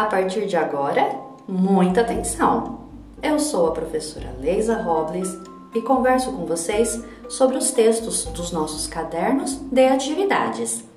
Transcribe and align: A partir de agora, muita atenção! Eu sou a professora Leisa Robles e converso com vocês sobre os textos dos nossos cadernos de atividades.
A 0.00 0.06
partir 0.06 0.46
de 0.46 0.56
agora, 0.56 1.14
muita 1.46 2.00
atenção! 2.00 2.86
Eu 3.22 3.38
sou 3.38 3.68
a 3.68 3.72
professora 3.72 4.34
Leisa 4.40 4.80
Robles 4.80 5.28
e 5.74 5.82
converso 5.82 6.32
com 6.32 6.46
vocês 6.46 7.04
sobre 7.28 7.58
os 7.58 7.70
textos 7.70 8.24
dos 8.24 8.50
nossos 8.50 8.86
cadernos 8.86 9.56
de 9.56 9.86
atividades. 9.88 10.89